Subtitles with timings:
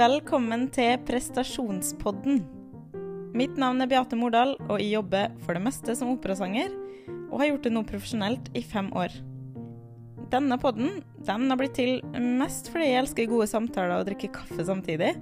[0.00, 2.38] Velkommen til prestasjonspodden.
[3.36, 6.70] Mitt navn er Beate Mordal, og jeg jobber for det meste som operasanger,
[7.28, 9.12] og har gjort det nå profesjonelt i fem år.
[10.32, 14.64] Denne podden den har blitt til mest fordi jeg elsker gode samtaler og drikke kaffe
[14.70, 15.12] samtidig,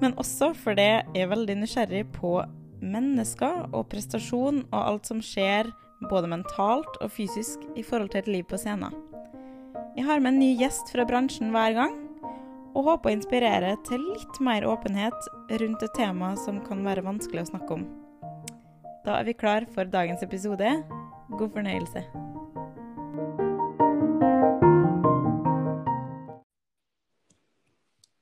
[0.00, 2.32] men også fordi jeg er veldig nysgjerrig på
[2.80, 5.68] mennesker og prestasjon og alt som skjer
[6.08, 8.96] både mentalt og fysisk i forhold til et liv på scenen.
[9.98, 12.04] Jeg har med en ny gjest fra bransjen hver gang,
[12.78, 15.26] og håper å inspirere til litt mer åpenhet
[15.58, 17.86] rundt et tema som kan være vanskelig å snakke om.
[19.02, 20.70] Da er vi klar for dagens episode.
[21.34, 22.04] God fornøyelse.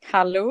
[0.09, 0.47] Hallo.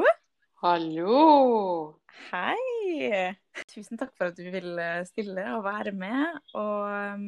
[0.62, 1.98] Hallo!
[2.30, 3.34] Hei!
[3.72, 4.77] Tusen takk for at du vil
[5.10, 6.38] stille og være med.
[6.54, 7.26] Og um,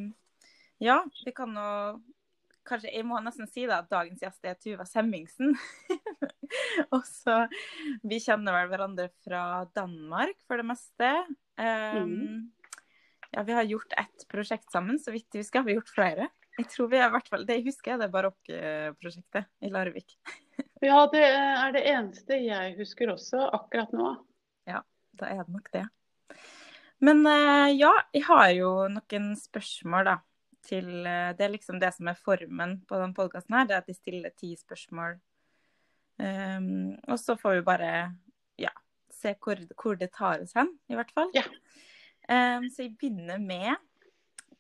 [0.84, 1.72] ja, vi kan nå
[2.68, 5.56] Kanskje jeg må nesten si da at dagens gjest er Tuva Semmingsen.
[6.96, 7.46] og så
[8.04, 9.44] Vi kjenner vel hverandre fra
[9.76, 11.14] Danmark for det meste.
[11.58, 12.42] Um, mm.
[13.32, 15.46] Ja, vi har gjort ett prosjekt sammen, så vidt vi.
[15.54, 16.30] Har vi gjort flere?
[16.58, 20.18] Jeg tror vi er i hvert fall, Det jeg husker, er det barokkprosjektet i Larvik.
[20.82, 24.12] Ja, det er det eneste jeg husker også akkurat nå.
[24.70, 24.84] Ja,
[25.18, 25.84] Da er det nok det.
[27.02, 30.16] Men eh, ja, jeg har jo noen spørsmål, da.
[30.68, 33.68] Til eh, Det er liksom det som er formen på denne podkasten her.
[33.68, 35.18] Det er at de stiller ti spørsmål.
[36.18, 37.90] Um, og så får vi bare
[38.58, 38.72] ja,
[39.14, 41.30] se hvor, hvor det tar oss hen, i hvert fall.
[41.38, 41.44] Ja.
[42.26, 43.76] Um, så jeg begynner med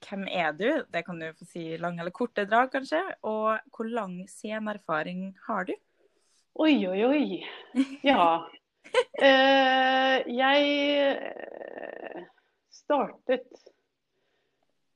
[0.05, 0.67] hvem er du?
[0.93, 3.01] Det kan du få si lang eller korte drag, kanskje.
[3.25, 5.73] Og hvor lang sceneerfaring har du?
[6.61, 7.23] Oi, oi, oi.
[8.05, 8.45] Ja.
[9.21, 10.69] uh, jeg
[11.01, 12.21] eh,
[12.73, 13.49] startet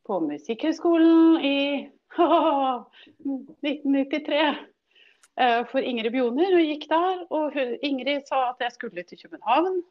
[0.08, 1.58] på Musikkhøgskolen i
[3.22, 4.38] 1993
[5.40, 7.26] eh, for Ingrid Bjoner, Hun gikk der.
[7.32, 9.82] Og hun, Ingrid sa at jeg skulle til København.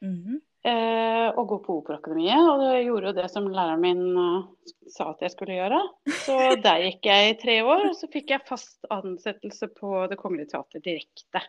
[0.00, 0.36] Mhm.
[0.64, 2.38] eh, og gå på Operaakademiet.
[2.50, 4.44] Og jeg gjorde jo det som læreren min uh,
[4.90, 5.80] sa at jeg skulle gjøre.
[6.24, 6.36] Så
[6.66, 10.52] der gikk jeg i tre år, og så fikk jeg fast ansettelse på Det Kongelige
[10.54, 11.42] Teatret direkte.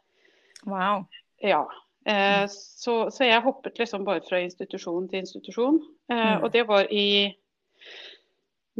[0.67, 1.05] Wow.
[1.43, 1.63] Ja.
[2.09, 5.79] Eh, så, så jeg hoppet liksom bare fra institusjon til institusjon.
[6.11, 6.43] Eh, Mm.
[6.43, 7.35] og det var i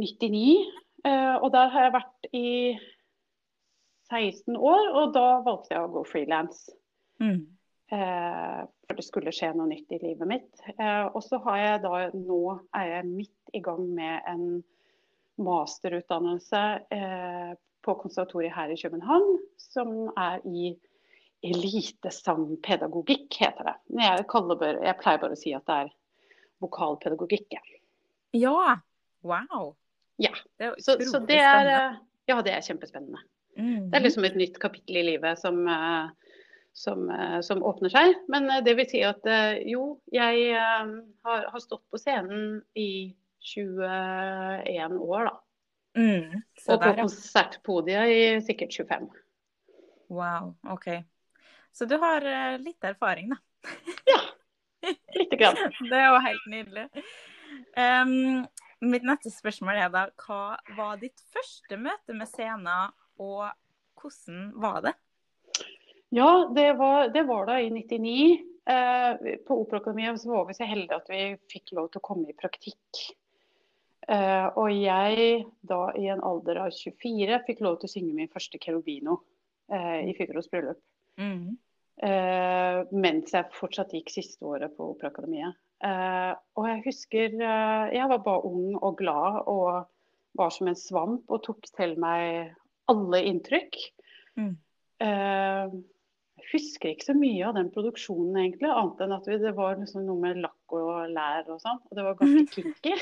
[0.00, 0.80] 99.
[1.04, 2.50] Eh, og der har jeg vært i
[4.10, 6.66] 16 år, og da valgte jeg å gå frilans.
[7.22, 7.40] Mm.
[7.94, 10.50] Eh, for det skulle skje noe nytt i livet mitt.
[10.76, 12.42] Eh, og så har jeg da nå
[12.76, 14.44] er jeg midt i gang med en
[15.40, 16.60] masterutdannelse
[17.80, 20.74] på konservatoriet her i København, som er i
[21.48, 23.74] elitesangpedagogikk, heter det.
[24.02, 25.94] Jeg, bare, jeg pleier bare å si at det er
[26.60, 27.56] vokalpedagogikk.
[28.36, 28.76] ja.
[29.22, 29.74] Wow.
[30.20, 31.98] Ja, Det Så, så det er eh,
[32.28, 33.22] Ja, det er kjempespennende.
[33.56, 33.90] Mhm.
[33.90, 36.34] Det er liksom et nytt kapittel i livet som, eh,
[36.72, 38.14] som, eh, som åpner seg.
[38.28, 39.24] Men det vil si at
[39.66, 45.34] jo, jeg har, har stått på scenen i 21 år, da.
[45.98, 46.36] Mm.
[46.38, 47.00] Og på der, ja.
[47.00, 49.08] konsertpodiet i sikkert 25.
[50.12, 50.54] Wow.
[50.70, 50.86] OK.
[51.72, 52.22] Så du har
[52.60, 53.40] litt erfaring, da.
[54.06, 54.20] Ja,
[55.16, 55.58] lite grann.
[55.90, 56.86] Det er jo helt nydelig.
[57.74, 58.46] Um,
[58.80, 63.50] mitt neste spørsmål er da hva var ditt første møte med scenen, og
[64.00, 64.94] hvordan var det?
[66.10, 68.46] Ja, det var, det var da i 99.
[68.70, 72.36] Eh, på Operaakademiet var vi så heldige at vi fikk lov til å komme i
[72.36, 73.02] praktikk.
[74.10, 78.32] Eh, og jeg da i en alder av 24 fikk lov til å synge min
[78.32, 79.20] første Kerubino
[79.70, 80.80] eh, i Figaros bryllup.
[81.20, 81.58] Mm.
[82.00, 85.58] Eh, mens jeg fortsatt gikk siste året på Operaakademiet.
[85.84, 89.86] Eh, og jeg husker eh, jeg var bare ung og glad og
[90.38, 92.50] var som en svamp og tok til meg
[92.90, 93.78] alle inntrykk.
[94.36, 94.52] Mm.
[95.00, 95.72] Eh,
[96.40, 100.04] jeg husker ikke så mye av den produksjonen egentlig, annet enn at det var liksom
[100.08, 101.80] noe med lakk og lær og sånn.
[101.90, 102.94] Og det var ganske kinky.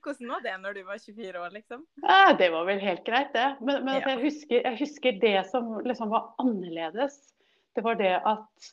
[0.00, 1.84] Hvordan var det når du var 24 år, liksom?
[2.02, 3.46] Ja, det var vel helt greit, det.
[3.60, 4.14] Men, men at Ja.
[4.16, 7.18] jeg, husker, jeg husker det som liksom var annerledes.
[7.76, 8.70] Det var det at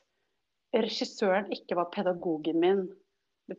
[0.75, 2.87] regissøren ikke var pedagogen min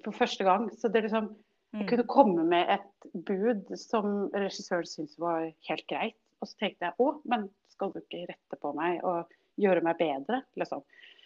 [0.05, 0.69] for første gang.
[0.77, 1.31] Så det liksom,
[1.73, 1.89] jeg Mm.
[1.89, 6.17] kunne komme med et bud som regissøren syntes var helt greit.
[6.41, 9.27] Og så tenkte jeg å, men skal du ikke rette på meg og
[9.59, 10.43] gjøre meg bedre?
[10.57, 10.83] Liksom.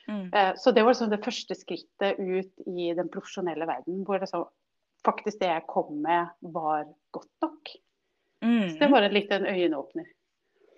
[0.08, 0.31] Mm.
[0.34, 4.46] Eh, Så det var liksom det første skrittet ut i den profesjonelle verden, hvor liksom,
[5.05, 7.69] faktisk det jeg kom med, var godt nok.
[8.43, 8.90] Så det Mm.
[8.93, 10.06] var en liten øyenåpner.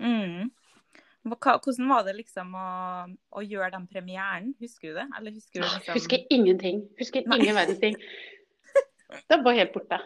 [0.00, 0.50] Mm.
[1.24, 2.68] Hva, hvordan var det liksom å,
[3.32, 4.50] å gjøre den premieren?
[4.60, 5.06] Husker du det?
[5.18, 6.82] Eller husker du liksom Husker ingenting.
[7.00, 7.38] Husker Nei.
[7.40, 7.96] ingen verdens ting.
[9.30, 10.00] Det var helt borte.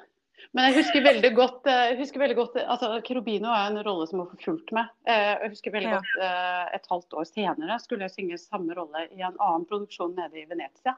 [0.57, 4.23] Men jeg husker veldig godt, eh, husker veldig godt altså Kerubino er en rolle som
[4.23, 4.89] har forfulgt meg.
[5.09, 5.99] Eh, jeg husker veldig Ja.
[5.99, 10.15] godt eh, et halvt år senere skulle jeg synge samme rolle i en annen produksjon
[10.17, 10.97] nede i Venezia.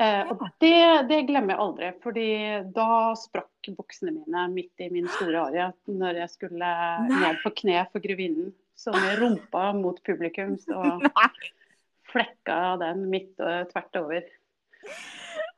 [0.00, 2.28] Og det, det glemmer jeg aldri, fordi
[2.72, 6.70] da sprakk buksene mine midt i min store arie når jeg skulle
[7.04, 8.54] ned på kne for grevinnen.
[8.80, 11.00] Så med rumpa mot publikum så
[12.12, 14.28] flekka den midt og tvert over.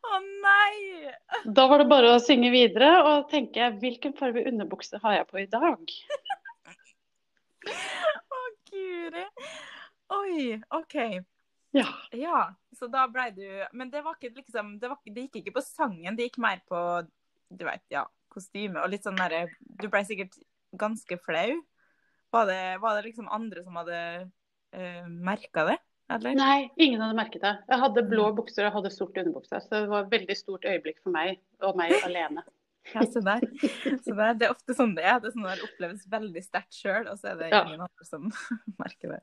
[0.03, 1.13] Å nei!
[1.47, 5.39] Da var det bare å synge videre og tenke hvilken farge underbukse har jeg på
[5.45, 5.95] i dag?
[8.39, 8.43] Å
[8.73, 9.27] guri.
[10.19, 10.99] Oi, OK.
[11.79, 11.87] Ja.
[12.11, 12.41] Ja,
[12.75, 15.63] så da ble du Men det var ikke liksom Det, var, det gikk ikke på
[15.65, 16.81] sangen, det gikk mer på
[17.53, 18.03] du vet, ja,
[18.33, 19.47] kostyme og litt sånn derre
[19.81, 20.37] Du ble sikkert
[20.77, 21.63] ganske flau.
[22.32, 23.99] Var det, var det liksom andre som hadde
[24.76, 25.76] uh, merka det,
[26.12, 26.34] eller?
[26.38, 27.52] Nei, ingen hadde merket det.
[27.69, 29.61] Jeg hadde blå bukser og hadde sort underbukse.
[29.67, 32.44] Så det var et veldig stort øyeblikk for meg, og meg alene.
[32.90, 33.44] Ja, se der.
[34.02, 34.32] Så der.
[34.34, 35.20] Det er ofte sånn det er.
[35.23, 37.61] Det er sånn det oppleves veldig sterkt sjøl, og så er det Ja.
[37.69, 38.25] ingen andre som
[38.82, 39.20] merker det.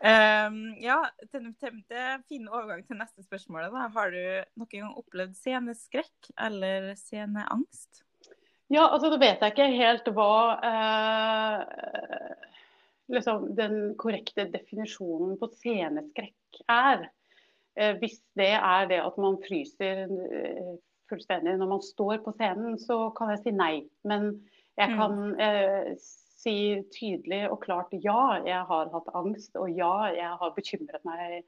[0.00, 0.96] Um, ja,
[1.28, 3.68] til, til, til, fin overgang til neste spørsmål.
[3.74, 3.90] Da.
[3.98, 4.22] Har du
[4.56, 8.06] noen gang opplevd sceneskrekk eller sceneangst?
[8.72, 10.34] Ja, altså da vet jeg ikke helt hva
[10.64, 12.36] eh,
[13.12, 17.10] liksom, den korrekte definisjonen på sceneskrekk er.
[17.76, 20.72] Eh, hvis det er det at man fryser eh,
[21.12, 23.74] fullstendig når man står på scenen, så kan jeg si nei.
[24.08, 24.30] Men
[24.80, 24.96] jeg Mm.
[24.96, 25.90] kan eh,
[26.42, 31.42] si tydelig og klart ja, jeg har hatt angst, og ja, jeg har bekymret meg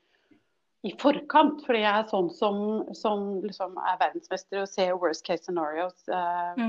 [0.84, 1.64] i forkant.
[1.64, 2.58] Fordi jeg er sånn som,
[2.92, 5.96] som liksom er verdensmester og ser worst case scenarios.
[6.08, 6.60] Eh,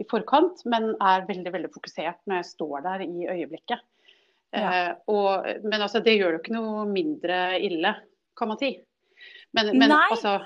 [0.00, 3.84] i forkant, men er veldig veldig fokusert når jeg står der i øyeblikket.
[4.54, 4.64] Ja.
[4.64, 7.94] Eh, og, men altså, det gjør det jo ikke noe mindre ille,
[8.38, 8.74] kan man si.
[9.54, 10.04] Men, men Nei.
[10.10, 10.36] altså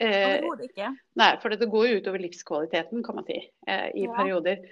[0.00, 0.90] eh, Overhodet ikke.
[1.20, 4.12] Nei, for det går jo utover livskvaliteten, kan man si, eh, i Ja.
[4.16, 4.62] perioder.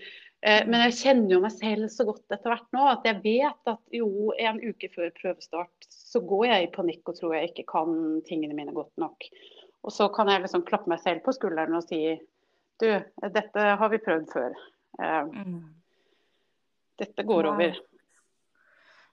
[0.42, 3.70] Eh, men jeg kjenner jo meg selv så godt etter hvert nå at jeg vet
[3.70, 7.68] at jo, en uke før prøvestart så går jeg i panikk og tror jeg ikke
[7.70, 7.92] kan
[8.26, 9.28] tingene mine godt nok.
[9.86, 12.02] Og så kan jeg liksom klappe meg selv på skulderen og si
[12.82, 12.90] du,
[13.38, 14.58] dette har vi prøvd før.
[14.98, 15.62] Eh, Mm.
[16.98, 17.54] dette går ja.
[17.54, 17.80] over.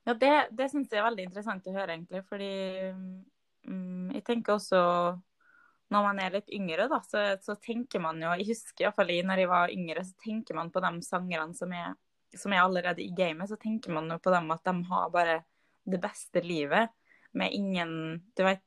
[0.07, 2.23] Ja, det, det syns jeg er veldig interessant å høre, egentlig.
[2.29, 2.51] Fordi
[3.69, 4.81] mm, jeg tenker også
[5.89, 9.41] når man er litt yngre, da, så, så tenker man jo Jeg husker iallfall når
[9.41, 11.95] jeg var yngre, så tenker man på de sangerne som er,
[12.37, 13.49] som er allerede i gamet.
[13.49, 15.39] Så tenker man jo på dem at de har bare
[15.89, 16.93] det beste livet
[17.33, 18.63] med ingen Du vet,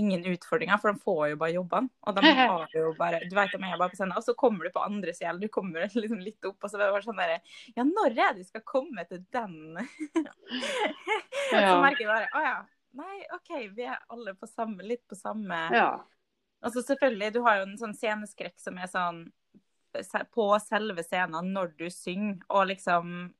[0.00, 1.90] ingen utfordringer, for de får jo bare jobbene.
[2.08, 4.16] Og de har jo bare Du vet, de er bare på scenen.
[4.18, 6.84] Og så kommer du på andre sida, du kommer liksom litt opp, og så er
[6.86, 7.40] det bare sånn derre
[7.76, 9.80] Ja, når er det du skal komme til den?
[11.50, 12.56] Så merker jeg bare Å ja.
[13.00, 15.90] Nei, OK, vi er alle på samme, litt på samme Ja.
[16.60, 19.22] Altså selvfølgelig, du har jo en sånn sceneskrekk som er sånn
[20.34, 23.30] på selve scenen når du synger, og liksom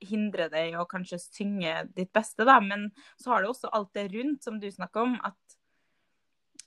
[0.00, 2.58] hindrer deg å kanskje synge ditt beste, da.
[2.64, 2.88] Men
[3.20, 5.59] så har du også alt det rundt som du snakker om, at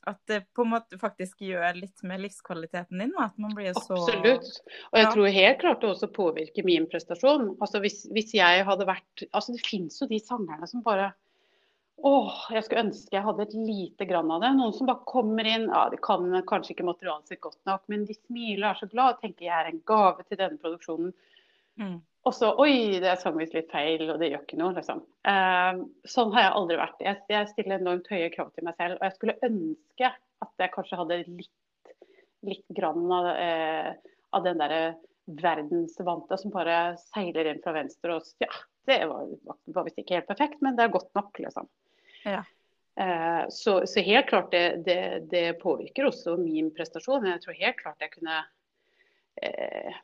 [0.07, 3.13] at det på en måte faktisk gjør litt med livskvaliteten din.
[3.19, 4.49] At man blir så Absolutt.
[4.91, 5.11] Og jeg Ja.
[5.13, 7.57] tror helt klart det også påvirker min prestasjon.
[7.61, 11.13] Altså hvis, hvis jeg hadde vært Altså det finnes jo de sangerne som bare
[12.03, 14.49] Åh, jeg skulle ønske jeg hadde et lite grann av det.
[14.57, 15.69] Noen som bare kommer inn.
[15.69, 18.89] Ja, de kan kanskje ikke materialet sitt godt nok, men de smiler og er så
[18.91, 21.13] glad og tenker jeg er en gave til denne produksjonen.
[21.79, 22.01] Mm.
[22.23, 25.01] Og så Oi, det sang visst litt feil, og det gjør ikke noe, liksom.
[25.27, 27.01] Eh, sånn har jeg aldri vært.
[27.03, 28.95] Jeg, jeg stiller enormt høye krav til meg selv.
[28.99, 30.11] Og jeg skulle ønske
[30.45, 31.91] at jeg kanskje hadde litt,
[32.47, 34.83] litt grann av, eh, av den derre
[35.43, 36.77] verdensvante som bare
[37.09, 38.15] seiler inn fra venstre.
[38.15, 38.51] Og ja,
[38.87, 39.27] det var,
[39.75, 41.67] var visst ikke helt perfekt, men det er godt nok, liksom.
[42.23, 42.45] Ja.
[42.95, 44.99] Eh, så, så helt klart det, det,
[45.31, 47.27] det påvirker også min prestasjon.
[47.27, 48.39] Jeg tror helt klart jeg kunne
[49.41, 50.01] eh,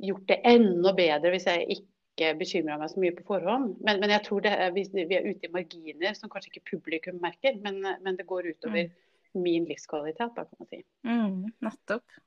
[0.00, 3.76] gjort det enda bedre hvis jeg ikke bekymra meg så mye på forhånd.
[3.86, 7.20] Men, men jeg tror det er, vi, er ute i marginer som kanskje ikke publikum
[7.22, 8.90] merker, men, men det går utover
[9.38, 10.82] min livskvalitet, da, kan man si.
[11.06, 12.18] Mm, nettopp.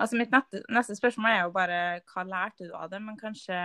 [0.00, 3.00] Altså Mitt nette, neste spørsmål er jo bare hva lærte du av det?
[3.04, 3.56] Men kanskje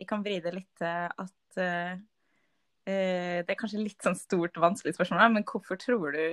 [0.00, 2.00] jeg kan vri det litt til at eh,
[2.90, 6.24] Det er kanskje litt sånn stort vanskelig spørsmål, men hvorfor tror du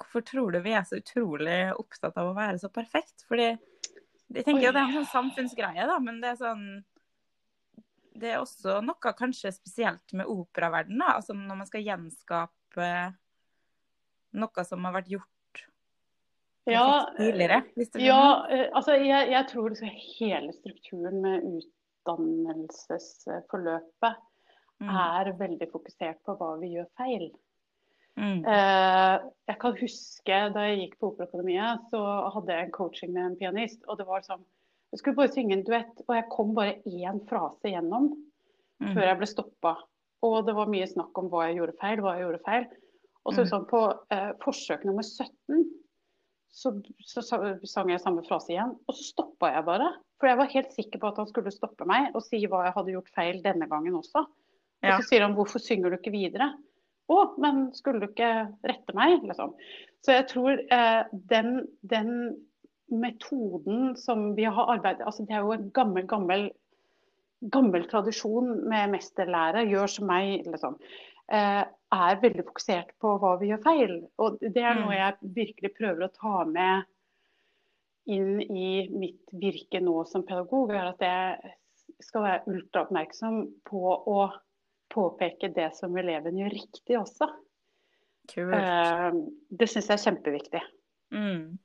[0.00, 3.26] Hvorfor tror du vi er så utrolig opptatt av å være så perfekt?
[3.28, 3.50] Fordi
[4.34, 6.64] jeg tenker jo det er en sånn samfunnsgreie, da, men det er sånn
[8.20, 11.08] Det er også noe kanskje spesielt med operaverdenen, da.
[11.16, 12.88] Altså når man skal gjenskape
[14.38, 15.28] noe som har vært gjort
[16.68, 17.06] Ja,
[18.04, 24.14] Ja, eh, altså jeg, jeg tror liksom hele strukturen med utdannelsesforløpet
[24.80, 24.88] Mm.
[24.96, 27.26] er veldig fokusert på hva vi gjør feil.
[28.20, 28.42] Mm.
[28.44, 32.00] Eh, jeg kan huske da jeg gikk på Operaakademiet, så
[32.34, 33.80] hadde jeg en coaching med en pianist.
[33.88, 34.42] Og det var sånn
[34.92, 38.10] Jeg skulle bare synge en duett, og jeg kom bare én frase gjennom
[38.80, 38.94] Mm.
[38.94, 39.76] før jeg ble stoppa.
[40.22, 42.66] Og det var mye snakk om hva jeg gjorde feil, hva jeg gjorde feil.
[43.26, 43.50] Og så Mm.
[43.50, 45.64] sånn på eh, forsøk nummer 17
[46.50, 46.72] så,
[47.06, 48.76] så sa- sang jeg samme frase igjen.
[48.88, 49.94] Og så stoppa jeg bare.
[50.18, 52.74] For jeg var helt sikker på at han skulle stoppe meg og si hva jeg
[52.74, 54.26] hadde gjort feil denne gangen også.
[54.82, 54.96] Ja.
[54.96, 56.54] Og så sier han 'hvorfor synger du ikke videre'?
[57.10, 58.30] Å, men skulle du ikke
[58.66, 59.24] rette meg?
[59.26, 59.54] Liksom.
[60.04, 61.02] Så jeg tror eh,
[61.32, 62.12] den, den
[62.90, 66.48] metoden som vi har arbeidet altså Det er jo en gammel, gammel,
[67.54, 70.78] gammel tradisjon med mesterlære, gjør som meg, liksom.
[71.30, 73.94] Eh, er veldig fokusert på hva vi gjør feil.
[74.22, 74.98] Og det er noe Mm.
[74.98, 76.84] jeg virkelig prøver å ta med
[78.10, 81.54] inn i mitt virke nå som pedagog, er at jeg
[82.06, 83.82] skal være ultraoppmerksom på
[84.14, 84.30] å
[84.90, 87.28] påpeke det som eleven gjør riktig også.
[88.36, 89.10] Eh,
[89.50, 90.62] det syns jeg er kjempeviktig.
[91.14, 91.58] Mm.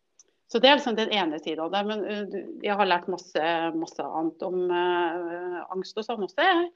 [0.52, 1.82] Så det er liksom den ene siden av det.
[1.90, 6.46] Men uh, jeg har lært masse, masse annet om uh, angst og sånn også.
[6.46, 6.70] Jeg.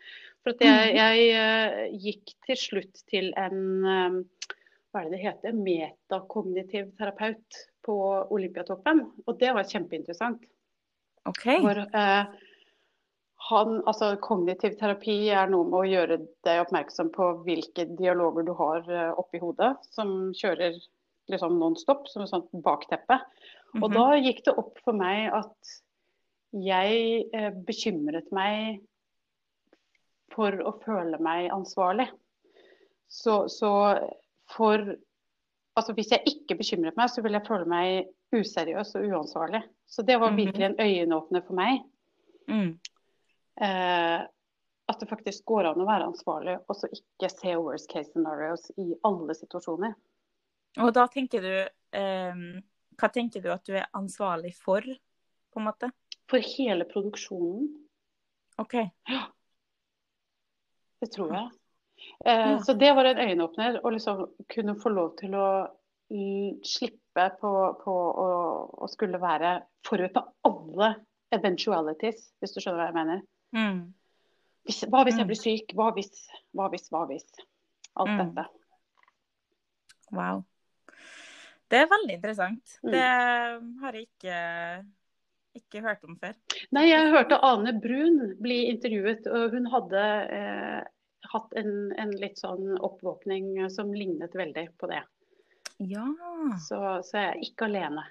[0.43, 4.25] For at jeg, jeg uh, gikk til slutt til en
[4.89, 7.95] hva er det det heter, metakognitiv terapeut på
[8.33, 9.03] Olympiatoppen.
[9.27, 10.41] Og det var kjempeinteressant.
[11.29, 11.45] OK.
[11.61, 12.48] For uh,
[13.47, 18.53] han, altså Kognitiv terapi er noe med å gjøre deg oppmerksom på hvilke dialoger du
[18.59, 20.75] har uh, oppi hodet, som kjører
[21.31, 23.19] liksom non-stop, som et sånt bakteppe.
[23.79, 23.93] Og Mhm.
[23.93, 25.75] da gikk det opp for meg at
[26.51, 28.81] jeg eh, bekymret meg
[30.33, 32.09] for å føle meg ansvarlig.
[33.07, 33.69] Så, så
[34.55, 34.95] for
[35.77, 39.61] Altså hvis jeg ikke bekymret meg, så ville jeg føle meg useriøs og uansvarlig.
[39.87, 40.37] Så det var Mhm.
[40.41, 41.83] virkelig en øyenåpner for meg.
[42.49, 42.79] Mm.
[43.59, 44.19] Eh,
[44.89, 48.71] at det faktisk går an å være ansvarlig, og så ikke se worst case scenarios
[48.79, 49.93] i alle situasjoner.
[50.79, 51.53] Og da tenker du
[51.97, 52.41] eh,
[52.99, 55.91] Hva tenker du at du er ansvarlig for, på en måte?
[56.29, 57.67] For hele produksjonen.
[58.61, 58.75] OK.
[60.99, 61.49] Det tror jeg.
[62.25, 62.59] Eh, Ja.
[62.63, 65.49] Så det var en øyenåpner å liksom kunne få lov til å
[66.65, 67.51] slippe på,
[67.83, 68.29] på å,
[68.81, 70.93] å skulle være forut på alle
[71.35, 73.21] eventualities, hvis du skjønner hva jeg mener.
[73.55, 73.93] Mm.
[74.67, 75.19] Hvis, hva hvis Mm.
[75.23, 75.73] jeg blir syk?
[75.75, 76.27] Hva hvis?
[76.53, 76.89] Hva hvis?
[76.93, 77.25] Hva hvis?
[77.97, 78.19] Alt Mm.
[78.35, 78.45] dette.
[80.11, 80.43] Wow.
[81.69, 82.77] Det er veldig interessant.
[82.83, 82.91] Mm.
[82.91, 83.09] Det
[83.81, 84.37] har jeg ikke,
[85.59, 86.33] ikke hørt om før.
[86.71, 90.03] Nei, jeg hørte Ane Brun bli intervjuet, og hun hadde
[90.33, 90.83] eh,
[91.33, 95.03] hatt en, en litt sånn oppvåkning som lignet veldig på det.
[95.79, 96.07] Ja.
[96.65, 98.03] Så, så jeg er ikke alene.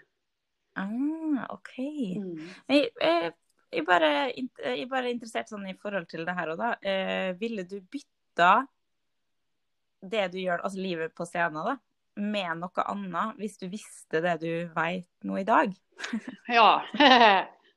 [0.78, 1.74] Ah, OK.
[2.22, 2.38] Mm.
[2.70, 3.32] Jeg, jeg,
[3.72, 6.72] jeg, bare, jeg er bare interessert sånn i forhold til det her og da.
[6.80, 8.66] Eh, ville du bytta
[10.08, 11.76] det du gjør, altså livet på scenen, da,
[12.18, 15.74] med noe annet, hvis du visste det du vet nå i dag?
[16.58, 16.82] Ja.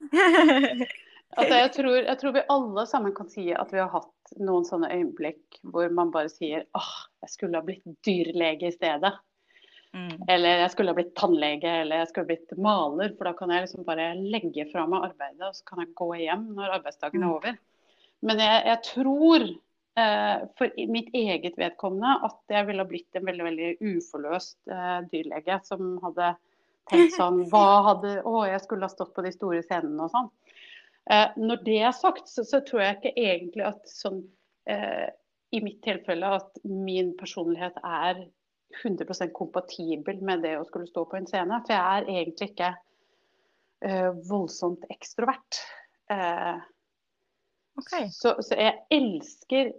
[1.32, 4.66] Altså, jeg, tror, jeg tror vi alle sammen kan si at vi har hatt noen
[4.68, 6.90] sånne øyeblikk hvor man bare sier åh,
[7.24, 9.14] jeg skulle ha blitt dyrlege i stedet.
[9.92, 10.22] Mm.
[10.32, 13.12] Eller jeg skulle ha blitt tannlege, eller jeg skulle ha blitt maler.
[13.18, 16.08] For da kan jeg liksom bare legge fra meg arbeidet, og så kan jeg gå
[16.22, 17.36] hjem når arbeidsdagen er Mm.
[17.36, 17.60] over.
[18.22, 19.48] Men jeg, jeg tror
[19.98, 25.00] eh, for mitt eget vedkommende at jeg ville ha blitt en veldig veldig uforløst eh,
[25.12, 26.36] dyrlege som hadde
[26.92, 30.30] tenkt sånn Hva hadde Å, jeg skulle ha stått på de store scenene og sånn.
[31.12, 34.22] Eh, når det er sagt, så, så tror jeg ikke egentlig at sånn
[34.70, 35.10] eh,
[35.52, 38.22] I mitt tilfelle at min personlighet er
[38.84, 41.62] 100% kompatibel med det å skulle stå på en scene.
[41.66, 42.72] For jeg er egentlig ikke
[43.86, 45.62] uh, voldsomt ekstrovert.
[46.12, 46.60] Uh,
[47.80, 48.10] okay.
[48.16, 49.72] så, så jeg elsker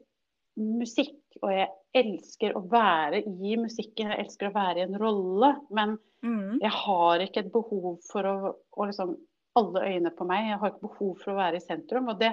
[0.61, 4.13] musikk, og jeg elsker å være i musikken.
[4.13, 5.55] Jeg elsker å være i en rolle.
[5.75, 6.61] Men Mm.
[6.63, 8.35] jeg har ikke et behov for å,
[8.79, 9.17] å liksom
[9.59, 10.47] Alle øyne på meg.
[10.49, 12.07] Jeg har ikke behov for å være i sentrum.
[12.09, 12.31] Og det,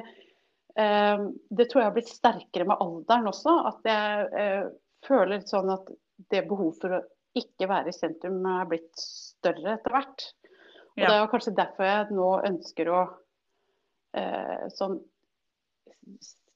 [0.80, 3.56] uh, det tror jeg har blitt sterkere med alderen også.
[3.68, 4.70] At jeg
[5.04, 5.90] føler litt sånn at
[6.32, 7.02] det behov for å
[7.40, 10.26] ikke være i sentrum er blitt større etter hvert.
[10.98, 11.08] Og Ja.
[11.08, 13.02] det er kanskje derfor jeg nå ønsker å
[14.18, 15.00] eh, sånn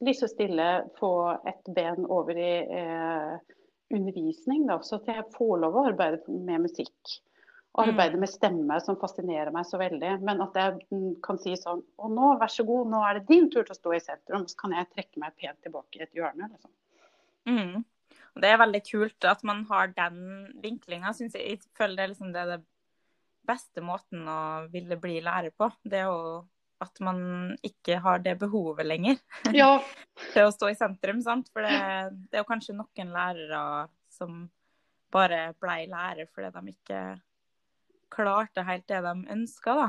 [0.04, 1.12] litt så stille få
[1.48, 3.36] et ben over i eh,
[3.94, 7.20] undervisning, da, så at jeg får lov å arbeide med musikk.
[7.78, 8.20] Arbeide Mm.
[8.20, 10.22] med stemme, som fascinerer meg så veldig.
[10.22, 10.82] Men at jeg
[11.24, 13.80] kan si sånn Og nå, vær så god, nå er det din tur til å
[13.80, 14.46] stå i sentrum.
[14.48, 16.50] Så kan jeg trekke meg pent tilbake i et hjørne.
[16.52, 16.72] Liksom.
[17.48, 17.86] Mm.
[18.34, 20.22] Og det er veldig kult at man har den
[20.64, 21.12] vinklinga.
[21.20, 22.64] Jeg, jeg føler det liksom det er det
[23.46, 24.40] beste måten å
[24.74, 25.68] ville bli lærer på.
[25.84, 26.42] Det er jo
[26.84, 27.20] at man
[27.64, 29.20] ikke har det behovet lenger
[29.56, 29.78] Ja,
[30.34, 31.22] til å stå i sentrum.
[31.24, 31.48] sant?
[31.54, 31.76] For det,
[32.32, 33.62] det er jo kanskje noen lærere
[34.12, 34.48] som
[35.14, 37.02] bare blei lærer fordi de ikke
[38.14, 39.86] klarte helt det de ønska, da.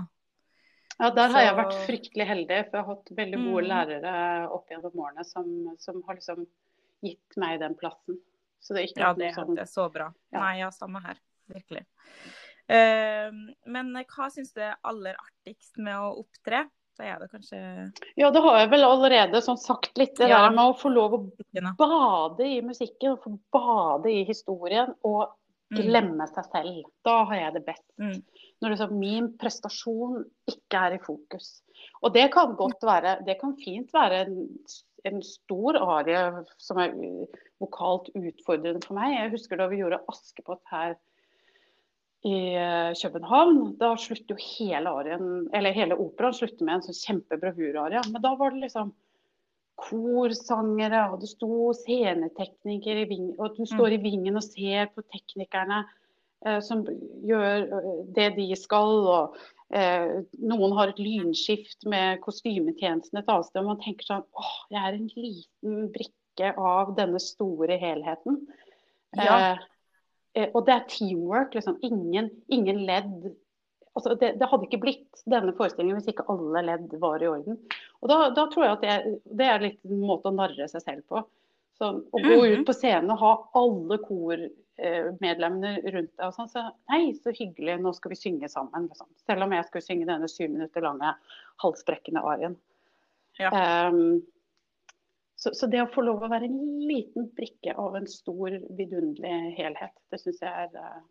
[1.01, 3.71] Ja, der har jeg vært fryktelig heldig, for jeg har hatt veldig gode Mm.
[3.73, 4.13] lærere
[4.55, 5.49] opp gjennom årene som,
[5.83, 6.45] som har liksom
[7.03, 8.21] gitt meg den plassen.
[8.65, 10.09] Så det er ikke Ja, det, sånn det er så bra.
[10.33, 10.41] Ja.
[10.41, 11.21] Nei, ja, samme her.
[11.53, 11.85] Virkelig.
[12.65, 13.29] Uh,
[13.69, 16.65] men hva syns du er aller artigst med å opptre?
[16.97, 17.59] Da er det kanskje
[18.17, 20.15] Ja, det har jeg vel allerede sånn sagt litt.
[20.17, 20.45] Det Ja.
[20.47, 25.35] der med å få lov å bade i musikken, få bade i historien og
[25.73, 25.79] Mm.
[25.81, 26.83] glemme seg selv.
[27.05, 27.83] Da har jeg det best.
[27.99, 28.23] Mm.
[28.63, 31.63] Når liksom min prestasjon ikke er i fokus.
[32.03, 34.59] Og det kan godt være Det kan fint være en,
[35.05, 36.93] en stor arie som er
[37.65, 39.17] vokalt utfordrende for meg.
[39.17, 40.95] Jeg husker da vi gjorde Askepott her
[42.25, 43.65] i eh, København.
[43.81, 48.05] Da slutter jo hele arien, eller hele operaen slutter med en sånn kjempebravurarie.
[48.13, 48.95] Men da var det liksom
[49.81, 55.03] korsangere, og det sto sceneteknikere i vingen, og du står i vingen og ser på
[55.11, 55.83] teknikerne
[56.47, 56.85] eh, som
[57.27, 59.09] gjør eh, det de skal.
[59.17, 59.39] og
[59.75, 63.63] eh, Noen har et lynskift med kostymetjenesten et annet sted.
[63.65, 66.24] Og man tenker sånn åh, jeg er en liten brikke
[66.57, 68.47] av denne store helheten.
[69.17, 69.53] Ja.
[69.53, 69.59] Eh,
[70.35, 71.55] eh, og det er teamwork.
[71.55, 71.79] liksom.
[71.83, 73.35] Ingen, ingen ledd
[73.95, 77.61] altså det, det hadde ikke blitt denne forestillingen hvis ikke alle ledd var i orden.
[78.03, 80.83] Og da, da tror jeg at det, det er litt en måte å narre seg
[80.83, 81.23] selv på.
[81.79, 82.61] Så, å gå Mhm.
[82.61, 87.81] ut på scenen og ha alle kormedlemmene rundt deg og sånn, så Nei, så hyggelig,
[87.83, 88.89] nå skal vi synge sammen.
[88.89, 89.07] Liksom.
[89.27, 91.15] Selv om jeg skulle synge denne syv minutter lange
[91.63, 92.57] halsbrekkende arien.
[93.39, 93.51] Ja.
[93.51, 94.23] Ehm,
[95.45, 99.57] så, så det å få lov å være en liten brikke av en stor, vidunderlig
[99.59, 101.03] helhet, det syns jeg er uh,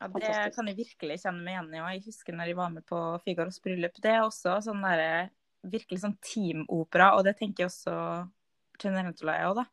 [0.00, 0.56] Ja, det Fantastisk.
[0.58, 1.80] kan jeg virkelig kjenne meg igjen i.
[1.80, 3.96] Jeg husker når jeg var med på Figaros bryllup.
[4.00, 5.32] Det er også sånn der,
[5.72, 7.96] virkelig sånn teamopera, og det tenker jeg også
[8.80, 9.66] generelt og jeg òg, da.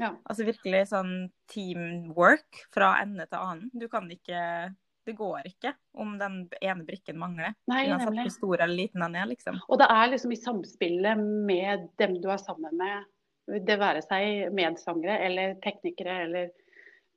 [0.00, 0.10] Ja.
[0.24, 1.14] Altså virkelig sånn
[1.50, 3.72] teamwork fra ende til annen.
[3.76, 4.40] Du kan ikke
[5.06, 7.54] Det går ikke om den ene brikken mangler.
[7.70, 8.24] Nei, Uansett nemlig.
[8.28, 9.60] hvor stor eller liten den er, liksom.
[9.68, 13.04] Og det er liksom i samspillet med dem du er sammen med,
[13.66, 16.50] det være seg medsangere eller teknikere eller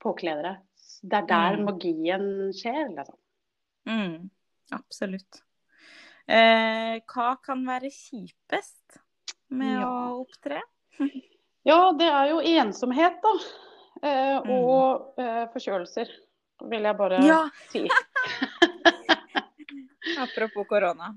[0.02, 0.58] påkledere.
[1.04, 1.66] Det er der Mm.
[1.66, 2.88] magien skjer.
[2.96, 3.18] Liksom.
[3.86, 4.30] Mm,
[4.72, 5.42] absolutt.
[6.28, 8.98] Eh, hva kan være kjipest
[9.50, 9.88] med Ja.
[9.90, 10.62] å opptre?
[11.66, 13.34] Ja, det er jo ensomhet, da.
[14.02, 14.50] Eh, Mm.
[14.52, 16.08] og eh, forkjølelser,
[16.62, 17.42] vil jeg bare Ja.
[17.72, 17.88] si.
[20.20, 21.16] Apropos korona.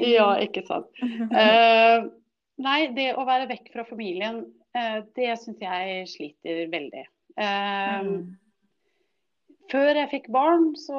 [0.00, 0.88] Ja, ikke sant.
[1.02, 2.08] Uh,
[2.66, 4.40] nei, det å være vekk fra familien,
[4.76, 7.04] uh, det syns jeg sliter veldig.
[7.36, 8.24] Uh, Mm.
[9.72, 10.98] Før jeg fikk barn, så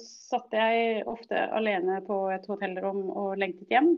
[0.00, 3.90] satt jeg ofte alene på et hotellrom og lengtet hjem.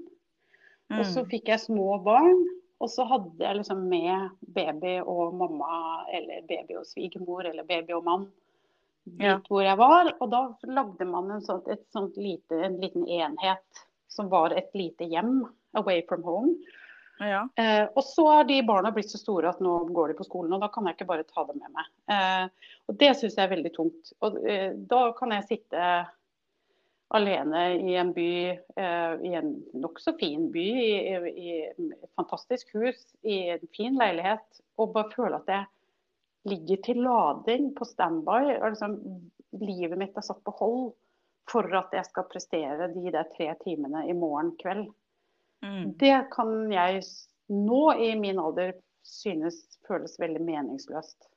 [0.91, 1.29] Og så Mm.
[1.31, 2.41] fikk jeg små barn,
[2.83, 7.93] og så hadde jeg liksom med baby og mamma, eller baby og svigermor, eller baby
[7.95, 8.27] og mann
[9.19, 9.37] Ja.
[9.49, 10.11] hvor jeg var.
[10.21, 14.73] Og da lagde man en, sånt, et sånt lite, en liten enhet som var et
[14.75, 15.45] lite hjem,
[15.77, 16.57] away from home.
[17.19, 17.47] Ja.
[17.57, 20.53] Eh, og så er de barna blitt så store at nå går de på skolen,
[20.53, 21.88] og da kan jeg ikke bare ta dem med meg.
[22.12, 24.12] Eh, og det syns jeg er veldig tungt.
[24.27, 25.87] Og eh, da kan jeg sitte
[27.16, 28.33] alene i en by,
[28.83, 34.62] eh, i en nokså fin by, i, i et fantastisk hus, i en fin leilighet,
[34.77, 35.71] og bare føle at jeg
[36.47, 38.57] ligger til lading på standby.
[38.61, 38.97] og Liksom,
[39.61, 40.95] livet mitt er satt på hold
[41.51, 44.89] for at jeg skal prestere de der tre timene i morgen kveld.
[45.65, 45.95] Mm.
[45.99, 47.03] Det kan jeg
[47.55, 48.75] nå i min alder
[49.07, 51.29] synes føles veldig meningsløst.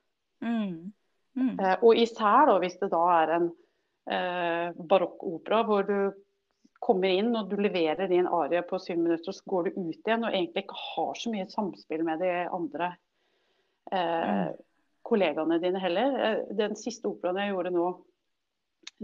[0.41, 0.91] Mm.
[1.38, 1.60] Mm.
[1.60, 3.52] Eh, og især da hvis det da er en
[4.10, 6.00] eh, barokkopera hvor du
[6.80, 10.08] kommer inn og du leverer din arie på syv minutter, og så går du ut
[10.08, 12.93] igjen og egentlig ikke har så mye samspill med de andre
[13.91, 14.50] eh,
[15.10, 16.15] kollegaene dine heller.
[16.26, 17.88] Eh, den siste operaen jeg gjorde nå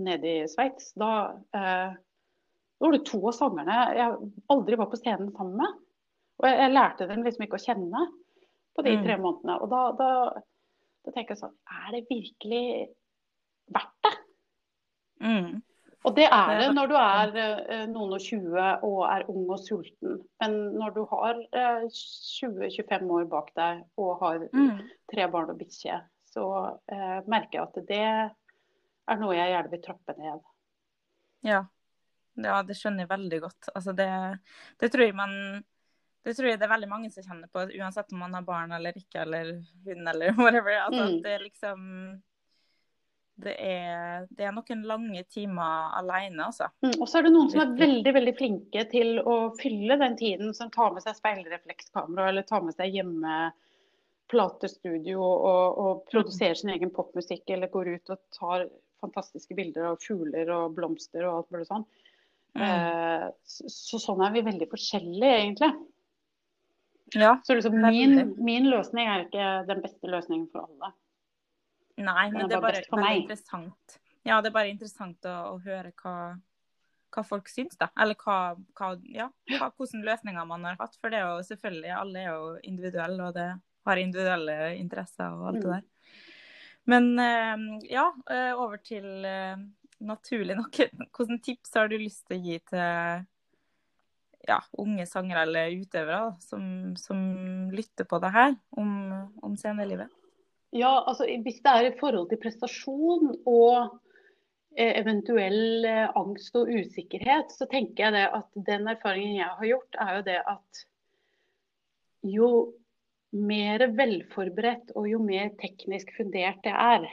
[0.05, 1.11] nede i Sveits, da
[1.55, 1.95] eh,
[2.83, 5.77] var det to av sangerne jeg aldri var på scenen sammen med.
[6.41, 8.01] Og jeg, jeg lærte dem liksom ikke å kjenne
[8.75, 9.03] på de Mm.
[9.05, 9.55] tre månedene.
[9.63, 10.09] Og da, da,
[11.07, 12.89] da tenker jeg sånn Er det virkelig
[13.71, 14.11] verdt det?
[15.23, 15.61] Mm.
[16.05, 19.59] Og det er Det når du er eh, noen og 20 og er ung og
[19.59, 20.19] sulten.
[20.41, 24.83] Men når du har eh, 20-25 år bak deg og har Mm.
[25.11, 25.97] tre barn og bikkje,
[26.29, 26.45] så
[26.91, 30.43] eh, merker jeg at det er noe jeg gjerne vil trappe ned.
[31.45, 31.63] Ja.
[32.41, 33.69] ja, det skjønner jeg veldig godt.
[33.75, 34.09] Altså det,
[34.81, 35.35] det tror jeg man
[36.25, 38.71] det tror jeg det er veldig mange som kjenner på, uansett om man har barn
[38.73, 39.51] eller ikke, eller
[39.85, 40.79] hund eller whatever.
[40.87, 41.19] Altså, Mm.
[41.21, 41.83] Det liksom
[43.35, 46.69] det er, det er noen lange timer alene, altså.
[46.85, 50.15] Mm, og så er det noen som er veldig veldig flinke til å fylle den
[50.19, 53.39] tiden, som tar med seg speilreflekskamera eller tar med seg hjemme
[54.31, 58.67] platestudio og, og produserer sin egen popmusikk, eller går ut og tar
[59.03, 61.85] fantastiske bilder av fugler og blomster og alt mulig sånn.
[62.55, 62.63] Mm.
[62.65, 65.73] Eh, så, så sånn er vi veldig forskjellige, egentlig.
[67.13, 67.35] Ja.
[67.43, 70.95] Så liksom min, min løsning er ikke den beste løsningen for alle.
[71.95, 73.99] Nei, men det er bare bare interessant.
[74.25, 76.15] Ja, det er bare interessant å, å høre hva,
[77.13, 77.87] hva folk syns, da.
[78.01, 80.97] Eller hva, hva, ja, hva, hvordan løsninger man har hatt.
[80.99, 83.47] For det er jo selvfølgelig, alle er jo individuelle, og det
[83.85, 85.75] har individuelle interesser og alt det Mm.
[85.75, 85.83] der.
[86.85, 89.55] Men eh, ja, eh, over til eh,
[90.05, 90.75] naturlig nok.
[91.15, 93.25] Hvilke tips har du lyst til å gi til
[94.45, 98.91] ja, unge sangere eller utøvere da, som, som lytter på det her om,
[99.41, 100.11] om scenelivet?
[100.75, 103.99] Ja, altså hvis det er i forhold til prestasjon og
[104.75, 109.69] eh, eventuell eh, angst og usikkerhet, så tenker jeg det at den erfaringen jeg har
[109.69, 110.81] gjort, er jo det at
[112.25, 112.49] jo
[113.35, 117.07] mer velforberedt og jo mer teknisk fundert det er,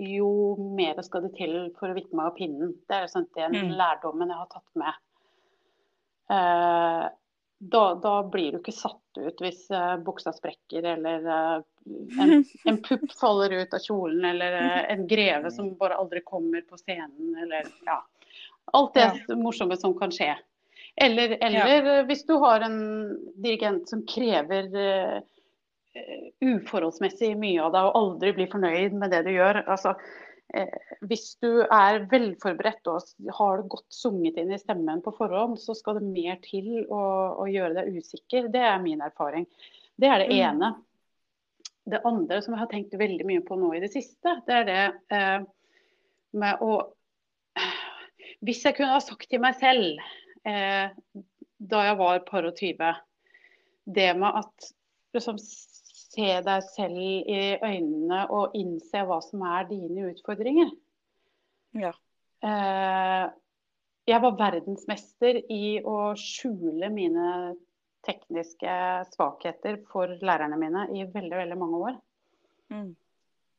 [0.00, 2.72] jo mer skal det til for å vippe meg av pinnen.
[2.88, 3.76] Det er jo sånn den Mm.
[3.78, 4.94] lærdommen jeg har tatt med.
[7.58, 11.60] Da, da blir du ikke satt ut hvis uh, buksa sprekker eller uh,
[12.20, 16.64] en, en pupp faller ut av kjolen eller uh, en greve som bare aldri kommer
[16.66, 18.00] på scenen eller ja.
[18.72, 20.32] Alt det morsomme som kan skje.
[20.96, 22.02] Eller, eller ja.
[22.08, 22.78] hvis du har en
[23.36, 24.70] dirigent som krever
[26.40, 29.60] uforholdsmessig mye av deg og aldri blir fornøyd med det du gjør.
[29.68, 29.92] Altså,
[31.08, 35.74] hvis du er velforberedt og har det godt sunget inn i stemmen på forhånd, så
[35.76, 37.02] skal det mer til å,
[37.42, 38.48] å gjøre deg usikker.
[38.54, 39.46] Det er min erfaring.
[39.96, 40.38] Det er det Mm.
[40.48, 40.70] ene.
[41.84, 44.64] Det andre som jeg har tenkt veldig mye på nå i det siste, det er
[44.70, 45.44] det eh,
[46.32, 46.78] med å
[48.44, 50.00] Hvis jeg kunne ha sagt til meg selv
[50.44, 50.90] eh,
[51.64, 52.96] da jeg var par og 20,
[53.94, 54.66] det med at
[55.16, 55.38] liksom,
[56.14, 60.72] se deg selv i øynene og innse hva som er dine utfordringer.
[61.78, 61.92] Ja.
[62.44, 63.24] Eh,
[64.04, 67.54] jeg var verdensmester i å skjule mine
[68.04, 68.74] tekniske
[69.14, 71.96] svakheter for lærerne mine i veldig, veldig mange år.
[72.74, 72.90] Mm.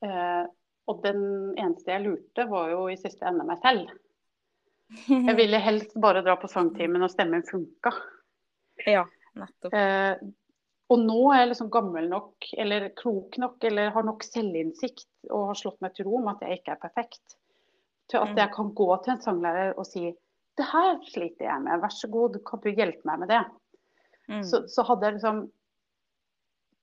[0.05, 0.43] Eh,
[0.85, 1.21] og den
[1.57, 3.89] eneste jeg lurte, var jo i siste ende meg selv.
[5.09, 7.95] Jeg ville helst bare dra på sangtimen og stemmen funka.
[8.91, 9.05] Ja,
[9.39, 9.71] nettopp.
[10.93, 15.47] Og nå er jeg liksom gammel nok, eller klok nok, eller har nok selvinnsikt og
[15.49, 17.37] har slått meg til ro med at jeg ikke er perfekt.
[18.07, 18.37] Til at Mm.
[18.37, 20.15] jeg kan gå til en sanglærer og si
[20.57, 23.45] det her sliter jeg med, vær så god, kan du hjelpe meg med det?
[24.29, 24.43] Mm.
[24.43, 25.51] Så, så hadde jeg liksom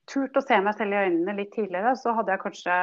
[0.05, 2.75] turt å se meg selv i øynene litt tidligere, så hadde jeg kanskje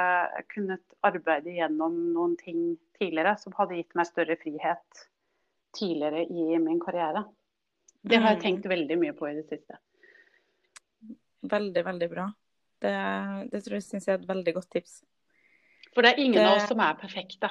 [0.55, 5.05] kunnet arbeide gjennom noen ting tidligere som hadde gitt meg større frihet
[5.77, 7.27] tidligere i min karriere.
[8.03, 8.43] Det har jeg Mm.
[8.43, 9.77] tenkt veldig mye på i det siste.
[11.43, 12.27] Veldig, veldig bra.
[12.81, 12.93] Det,
[13.53, 15.01] det tror jeg synes jeg er et veldig godt tips.
[15.95, 17.51] For det er ingen Det- av oss som er perfekte.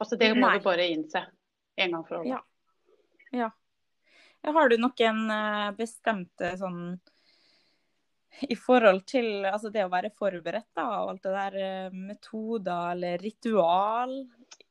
[0.00, 0.58] Altså, det må Nei.
[0.58, 1.26] du bare innse
[1.78, 2.28] en gang for alle.
[2.28, 2.40] Ja.
[3.32, 3.50] Ja.
[4.46, 6.98] Har du noen eh, bestemte sånn
[8.48, 12.92] i forhold til altså det å være forberedt da, og alt det der, eh, metoder
[12.92, 14.12] eller ritual,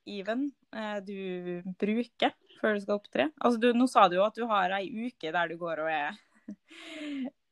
[0.07, 3.29] even, eh, du bruker før du skal opptre?
[3.43, 5.91] Altså du, nå sa du jo at du har ei uke der du går og
[5.91, 6.15] er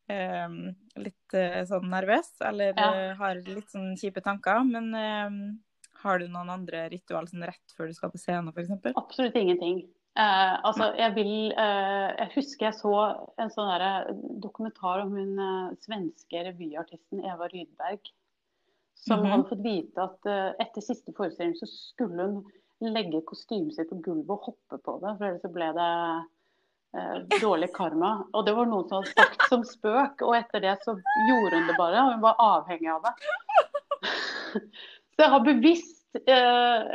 [0.09, 0.49] eh,
[1.01, 2.89] litt eh, sånn nervøs, eller Ja.
[2.93, 5.29] eh, har litt sånn kjipe tanker, men eh,
[6.03, 8.93] har du noen andre ritual sånn rett før du skal på scenen, f.eks.?
[8.95, 9.85] Absolutt ingenting.
[10.17, 12.91] Uh, altså, jeg vil uh, Jeg husker jeg så
[13.37, 17.99] en sånn der dokumentar om hun uh, svenske revyartisten Eva Rydberg.
[18.95, 19.31] Som Mhm.
[19.33, 20.29] hadde fått vite at
[20.63, 22.45] etter siste forestilling så skulle hun
[22.95, 25.89] legge kostymet sitt på gulvet og hoppe på det, for ellers så ble det
[27.41, 28.11] dårlig karma.
[28.33, 30.95] Og det var noen som hadde sagt som spøk, og etter det så
[31.29, 32.03] gjorde hun det bare.
[32.03, 33.15] Og hun var avhengig av det.
[35.15, 36.87] Så jeg har bevisst eh,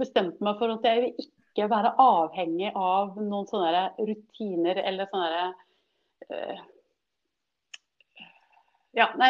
[0.00, 5.42] bestemt meg for at jeg vil ikke være avhengig av noen sånne rutiner eller sånne
[6.30, 6.62] eh,
[8.96, 9.28] Ja, nei,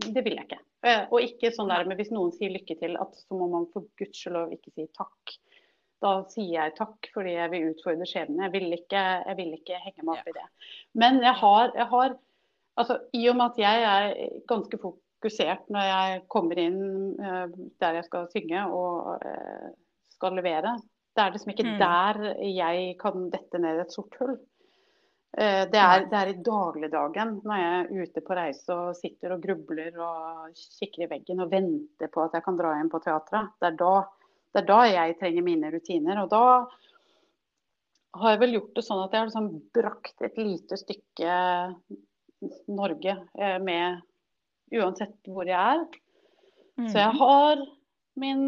[0.00, 0.62] det vil jeg ikke.
[0.82, 3.68] Eh, og ikke sånn der men hvis noen sier lykke til, at så må man
[3.74, 5.36] for guds skyld ikke si takk.
[6.02, 8.42] Da sier jeg takk fordi jeg vil utfordre skjebnen.
[8.42, 8.52] Jeg
[8.90, 10.46] jeg vil ikke henge meg opp i det.
[10.98, 12.16] Men jeg har, jeg har
[12.76, 16.80] altså, I og med at jeg er ganske fokusert når jeg kommer inn
[17.20, 17.46] eh,
[17.80, 19.68] der jeg skal synge og eh,
[20.16, 20.76] skal levere,
[21.12, 21.78] det er liksom ikke Mm.
[21.78, 24.38] der jeg kan dette ned et sort hull.
[25.38, 29.32] Eh, Det er, det er i dagligdagen når jeg er ute på reise og sitter
[29.36, 33.00] og grubler og kikker i veggen og venter på at jeg kan dra inn på
[33.04, 33.52] teatret.
[33.60, 33.94] Det er da,
[34.52, 36.22] det er da jeg trenger mine rutiner.
[36.22, 36.44] Og da
[38.20, 41.36] har jeg vel gjort det sånn at jeg har liksom brakt et lite stykke
[42.72, 44.02] Norge eh, med
[44.72, 45.86] uansett hvor jeg er.
[46.80, 46.88] Mm.
[46.88, 47.64] Så jeg har
[48.20, 48.44] min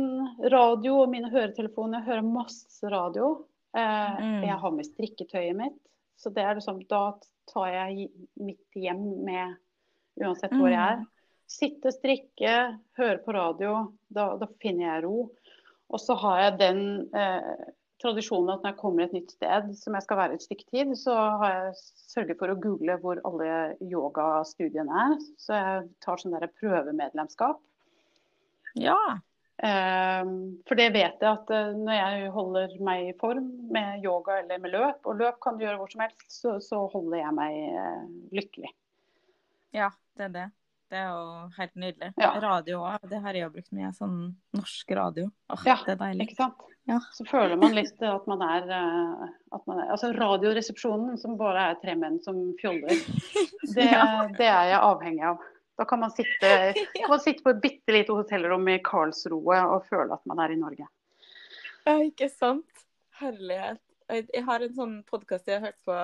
[0.53, 2.01] radio og mine høretelefoner.
[2.03, 3.35] Jeg hører masse radio.
[3.77, 4.43] Eh, Mm.
[4.47, 5.81] Jeg har med strikketøyet mitt.
[6.17, 7.17] Så det er liksom, da
[7.51, 9.57] tar jeg mitt hjem med
[10.23, 11.01] uansett hvor jeg er.
[11.03, 11.09] Mm.
[11.51, 12.53] Sitte, strikke,
[12.99, 13.73] høre på radio.
[14.09, 15.17] Da, da finner jeg ro.
[15.93, 16.81] Og så har jeg den
[17.17, 17.67] eh,
[18.03, 20.95] tradisjonen at når jeg kommer et nytt sted som jeg skal være et stykke tid,
[20.99, 21.77] så har jeg
[22.15, 25.15] sørget for å google hvor alle yogastudiene er.
[25.41, 27.63] Så jeg tar sånn der prøvemedlemskap.
[28.81, 28.99] Ja.
[29.63, 30.25] Eh,
[30.67, 34.61] for det vet jeg at eh, når jeg holder meg i form med yoga eller
[34.65, 37.61] med løp, og løp kan du gjøre hvor som helst, så, så holder jeg meg
[37.71, 38.05] eh,
[38.41, 38.75] lykkelig.
[39.79, 40.49] ja, det er det.
[40.93, 41.23] Det er jo
[41.57, 42.11] helt nydelig.
[42.21, 42.29] Ja.
[42.43, 43.91] Radio òg, det har jeg jo brukt mye.
[43.97, 44.19] Sånn
[44.55, 45.31] norsk radio.
[45.51, 46.27] Åh, Ja, det er deilig.
[46.29, 46.67] Ikke sant?
[46.87, 46.99] Ja.
[47.17, 49.25] Så føler man litt at man er, eh,
[49.57, 52.93] at man er Altså Radioresepsjonen som bare er tre menn som fjoller,
[53.77, 53.89] det,
[54.37, 55.41] det er jeg avhengig av.
[55.81, 56.51] Da kan man sitte,
[57.01, 60.53] kan man sitte på et bitte lite hotellrom i Karlsroe og føle at man er
[60.55, 60.87] i Norge.
[61.89, 62.85] Ja, ikke sant?
[63.19, 63.81] Herlighet.
[64.13, 65.97] Jeg har en sånn podkast jeg har hørt på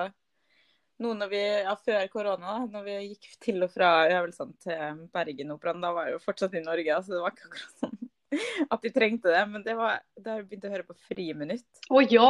[1.01, 5.03] nå når vi, ja, før korona, da, når vi gikk til og fra øvelsene til
[5.15, 5.83] Bergenoperaen.
[5.83, 7.97] Da var jeg jo fortsatt i Norge, så det var ikke akkurat sånn
[8.75, 9.45] at de trengte det.
[9.53, 11.83] Men det var da har jeg begynt å høre på Friminutt.
[11.89, 12.29] Å ja!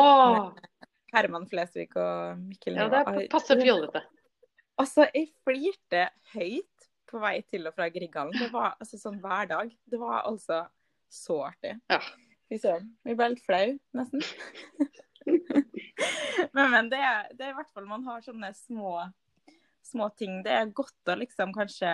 [1.10, 2.86] Herman Flesvig og Mikkel ja!
[2.92, 4.04] Det er passe fjollete.
[4.80, 8.36] Altså, jeg flirte høyt på vei til og fra Grieghallen.
[8.38, 9.72] Det var altså sånn hver dag.
[9.90, 10.62] Det var altså
[11.10, 11.74] så artig.
[11.90, 12.00] Ja.
[12.50, 12.88] Søren.
[13.06, 14.24] Vi ble litt flau, nesten.
[16.54, 18.94] men, men det, er, det er i hvert fall man har sånne små,
[19.86, 20.42] små ting.
[20.46, 21.92] Det er godt å liksom kanskje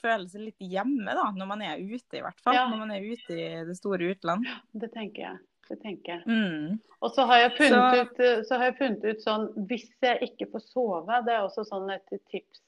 [0.00, 2.56] føle seg litt hjemme da, når man er ute, i hvert fall.
[2.56, 2.66] Ja.
[2.72, 4.46] Når man er ute i det store utland.
[4.72, 5.40] Det tenker jeg.
[5.68, 6.22] Det tenker jeg.
[6.26, 6.78] Mm.
[7.04, 10.18] Og så har jeg funnet, Så- ut, så har jeg funnet ut sånn Hvis jeg
[10.26, 12.62] ikke får sove, det er også sånn et tips.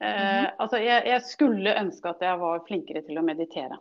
[0.00, 0.48] Eh, Mhm.
[0.64, 3.76] altså jeg, jeg skulle ønske at jeg var flinkere til å meditere.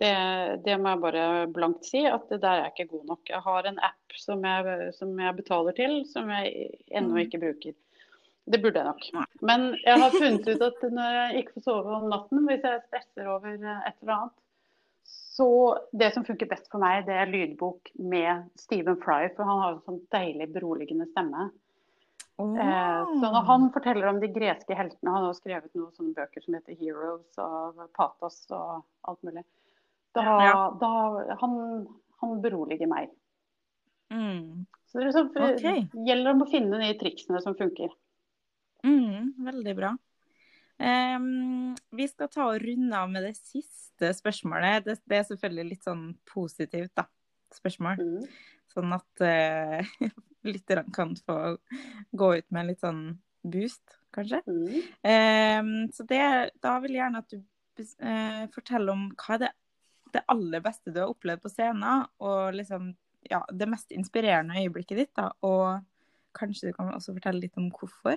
[0.00, 3.20] Det, det må jeg bare blankt si, at det der er ikke god nok.
[3.28, 7.22] Jeg har en app som jeg, som jeg betaler til, som jeg ennå Mhm.
[7.26, 7.74] ikke bruker.
[8.50, 9.26] Det burde jeg nok.
[9.44, 12.80] Men jeg har funnet ut at når jeg ikke får sove om natten, hvis jeg
[12.88, 14.32] stresser over et eller annet,
[15.04, 19.60] så det som funker best for meg, det er lydbok med Stephen Fry, for han
[19.62, 21.50] har en sånn deilig beroligende stemme.
[22.40, 22.56] Oh.
[22.56, 26.54] så når han forteller om de greske heltene, han har skrevet noen sånne bøker som
[26.56, 29.44] heter 'Heroes' og 'Patos' og alt mulig,
[30.16, 30.54] da, Ja.
[30.80, 30.90] da
[31.40, 31.56] han,
[32.22, 33.10] han beroliger meg.
[34.10, 34.66] mm.
[34.90, 36.06] Så det liksom, Ok.
[36.06, 37.92] gjelder om å finne de triksene som funker.
[38.82, 39.92] Mm, veldig bra.
[40.80, 44.84] Um, vi skal ta og runde av med det siste spørsmålet.
[44.86, 47.04] Det, det er selvfølgelig litt sånn positivt, da.
[47.54, 48.00] Spørsmål.
[48.00, 48.26] Mm.
[48.72, 49.94] Sånn at uh,
[50.50, 51.38] lytterne kan få
[52.10, 53.04] gå ut med litt sånn
[53.46, 54.42] boost, kanskje.
[54.48, 54.74] Mm.
[55.06, 56.22] Um, så det,
[56.64, 57.40] da vil jeg gjerne at du
[58.00, 59.50] eh, forteller om hva er det,
[60.12, 62.94] det aller beste du har opplevd på scenen, og liksom
[63.30, 65.30] ja, det mest inspirerende øyeblikket ditt, da.
[65.42, 65.82] Og
[66.34, 68.16] kanskje du kan også fortelle litt om hvorfor,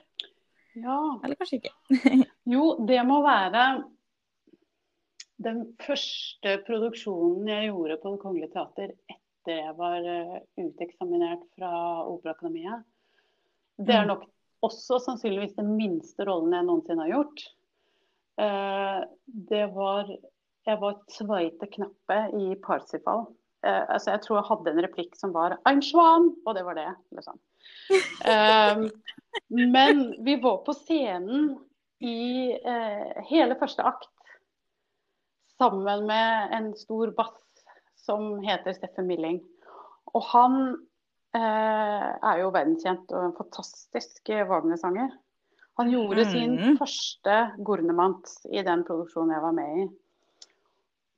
[0.75, 0.97] Ja.
[1.23, 1.73] eller kanskje ikke.
[2.49, 3.83] Jo, det må være
[5.43, 11.71] den første produksjonen jeg gjorde på Det Kongelige Teater etter jeg var eh, uteksaminert fra
[12.07, 12.83] Operaakademiet.
[13.77, 14.07] Det er Mm.
[14.13, 14.23] nok
[14.63, 17.43] også sannsynligvis den minste rollen jeg noensinne har gjort.
[18.39, 19.01] Eh,
[19.49, 20.07] Det var
[20.65, 23.25] Jeg var tveite Knappe i Parsifal.
[23.65, 26.75] Eh, altså jeg tror jeg hadde en replikk som var 'I'm Schwan', og det var
[26.79, 26.89] det.
[27.15, 27.39] Liksom.
[28.25, 28.89] Eh,
[29.49, 31.57] men vi var på scenen
[32.01, 34.09] i eh, hele første akt
[35.57, 37.39] sammen med en stor bass
[37.95, 39.41] som heter Steffen Milling.
[40.13, 40.57] Og han
[41.33, 45.09] eh, er jo verdenskjent og en fantastisk Wagner-sanger.
[45.79, 46.77] Han gjorde sin Mhm.
[46.77, 49.89] første Gornemant i den produksjonen jeg var med i.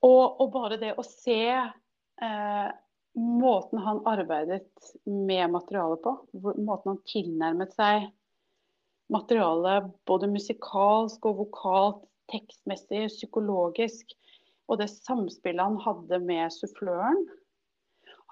[0.06, 2.68] Og, og bare det å se eh,
[3.16, 6.14] måten han arbeidet med materialet på,
[6.60, 8.10] måten han tilnærmet seg
[9.14, 14.16] materialet både musikalsk og vokalt, tekstmessig, psykologisk,
[14.66, 17.20] og det samspillet han hadde med suffløren.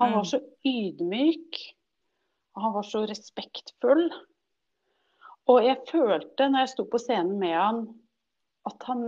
[0.02, 0.16] Han Mm.
[0.18, 1.60] var så ydmyk,
[2.56, 4.08] og han var så respektfull.
[5.48, 7.84] Og jeg følte når jeg sto på scenen med han,
[8.66, 9.04] at han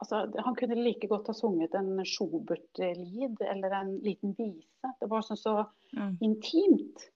[0.00, 4.94] altså, Han kunne like godt ha sunget en Schubert-lid eller en liten vise.
[5.00, 5.54] Det var sånn så
[5.96, 6.18] Mm.
[6.20, 7.06] intimt.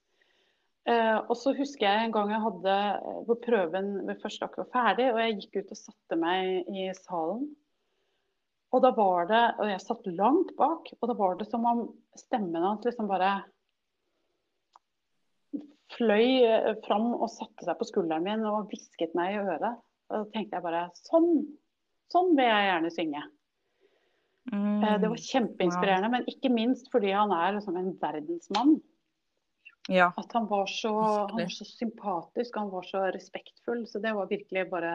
[0.89, 2.77] Eh, og så husker jeg en gang jeg hadde
[3.27, 6.87] hvor prøven ved første akkurat var ferdig, og jeg gikk ut og satte meg i
[6.97, 7.45] salen.
[8.73, 11.83] Og da var det Og jeg satt langt bak, og da var det som om
[12.17, 13.45] stemmen hans liksom bare
[15.93, 19.81] fløy eh, fram og satte seg på skulderen min og hvisket meg i øret.
[20.11, 21.59] Og da tenkte jeg bare Sånn!
[22.13, 23.23] Sånn vil jeg gjerne synge.
[24.53, 24.85] Mm.
[24.85, 28.81] Eh, Det var kjempeinspirerende, men ikke minst fordi han er liksom en verdensmann.
[29.91, 30.13] Ja.
[30.17, 30.93] At han var, så,
[31.27, 33.87] han var så sympatisk, han var så respektfull.
[33.91, 34.93] Så det var virkelig bare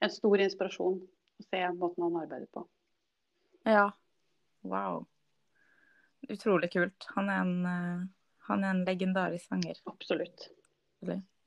[0.00, 2.66] en stor inspirasjon å se måten han arbeidet på.
[3.68, 3.90] ja.
[4.62, 5.06] Wow.
[6.28, 7.06] Utrolig kult.
[7.16, 8.00] Han er en, eh,
[8.48, 9.78] han er en legendarisk sanger.
[9.88, 10.50] Absolutt.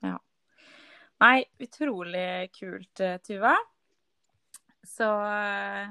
[0.02, 0.16] Ja.
[1.22, 3.54] Nei, utrolig kult, eh, Tuva.
[4.88, 5.88] Så eh,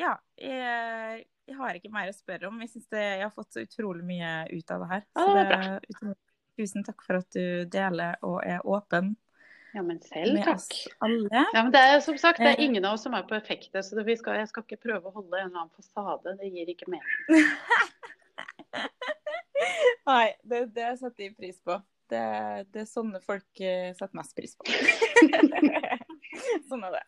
[0.00, 0.14] ja.
[0.40, 2.60] Jeg, jeg har ikke mer å spørre om.
[2.64, 5.02] Jeg synes jeg har fått så utrolig mye ut av det her.
[5.14, 5.80] Så det er er
[6.54, 9.16] tusen takk for at du deler og er åpen
[9.74, 10.70] Ja, men selv takk.
[11.02, 12.64] Ja, men det er som sagt, det er Eh.
[12.68, 15.14] ingen av oss som er perfekte, så det, vi skal, jeg skal ikke prøve å
[15.16, 16.36] holde en eller annen fasade.
[16.38, 17.18] Det gir ikke mening.
[20.06, 21.74] Nei, det, det setter jeg pris på.
[22.12, 22.22] Det,
[22.70, 24.62] det er sånne folk eh, setter mest pris på.
[26.68, 27.04] sånn er det.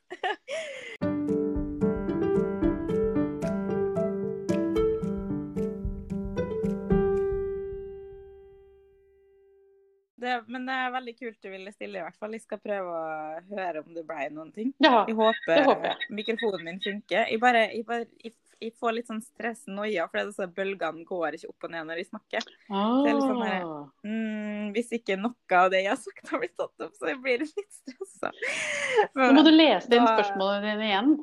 [10.16, 12.32] Det, men det er veldig kult du ville stille, i hvert fall.
[12.34, 14.70] Jeg skal prøve å høre om det ble noen ting.
[14.82, 16.08] Ja, Jeg håper, det håper jeg.
[16.16, 17.26] mikrofonen min funker.
[17.28, 21.36] Jeg, bare, jeg, bare, jeg, jeg får litt sånn stress noia, for disse bølgene går
[21.36, 22.42] ikke opp og ned når jeg snakker.
[22.70, 23.84] er litt sånn her- Ah.
[24.04, 27.20] Mm, hvis ikke noe av det jeg har sagt har blitt tatt opp, så jeg
[27.22, 28.30] blir litt stressa.
[29.14, 31.16] Nå må du lese inn spørsmålene dine igjen.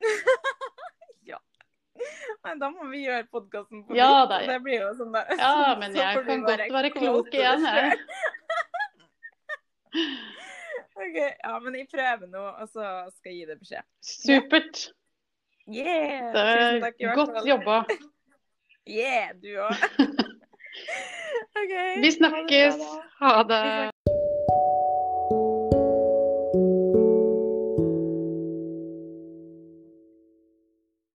[2.44, 4.28] Nei, da må vi gjøre podkasten på Ja, nytt.
[4.28, 5.22] da, og Det blir jo sånn da.
[5.38, 7.98] Ja, men jeg kan godt være klok igjen, jeg.
[10.94, 12.84] OK, ja, men jeg prøver nå, og så
[13.16, 13.86] skal jeg gi deg beskjed.
[14.04, 14.82] Supert.
[15.66, 16.32] Yeah!
[16.34, 17.48] Tusen takk i hvert godt fall.
[17.48, 17.84] jobba.
[18.86, 19.72] Yeah, du òg.
[21.60, 22.76] okay, Vi snakkes.
[23.20, 23.93] Ha det.